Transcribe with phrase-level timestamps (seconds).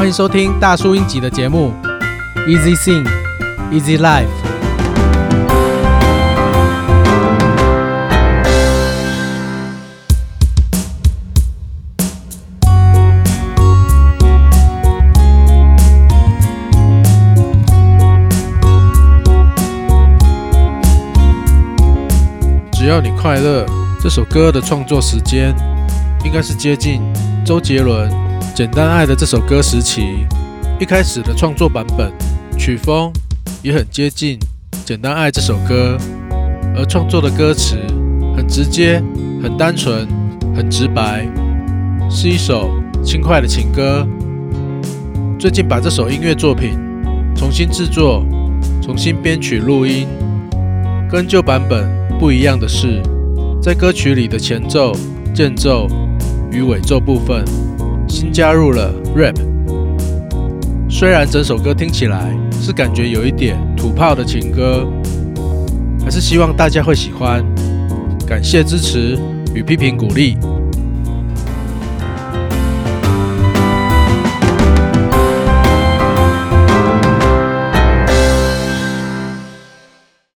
[0.00, 1.74] 欢迎收听大叔英集的节目
[2.48, 3.06] ，Easy Sing,
[3.70, 4.24] Easy Life。
[22.72, 23.66] 只要你快乐，
[24.00, 25.54] 这首歌的创作时间
[26.24, 27.02] 应该是接近
[27.44, 28.29] 周杰伦。
[28.60, 30.26] 简单爱的这首歌时期，
[30.78, 32.12] 一开始的创作版本，
[32.58, 33.10] 曲风
[33.62, 34.38] 也很接近
[34.84, 35.96] 简单爱这首歌，
[36.76, 37.78] 而创作的歌词
[38.36, 39.02] 很直接、
[39.42, 40.06] 很单纯、
[40.54, 41.26] 很直白，
[42.10, 44.06] 是一首轻快的情歌。
[45.38, 46.78] 最近把这首音乐作品
[47.34, 48.22] 重新制作、
[48.82, 50.06] 重新编曲录音，
[51.10, 51.88] 跟旧版本
[52.18, 53.02] 不一样的是，
[53.62, 54.92] 在歌曲里的前奏、
[55.34, 55.88] 间奏
[56.52, 57.42] 与尾奏部分。
[58.10, 59.36] 新加入了 rap，
[60.90, 64.86] 虽然整首歌听起来是感觉有一点土炮的情歌，
[66.04, 67.44] 还是希望大家会喜欢。
[68.26, 69.18] 感谢支持
[69.54, 70.36] 与批评鼓励。